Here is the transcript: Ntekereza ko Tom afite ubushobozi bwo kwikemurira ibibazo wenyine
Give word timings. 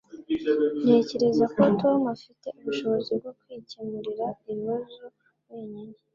Ntekereza 0.81 1.45
ko 1.53 1.61
Tom 1.81 1.99
afite 2.15 2.47
ubushobozi 2.59 3.11
bwo 3.19 3.31
kwikemurira 3.39 4.27
ibibazo 4.49 5.03
wenyine 5.47 5.95